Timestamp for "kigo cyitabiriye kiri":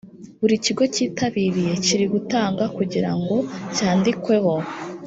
0.65-2.05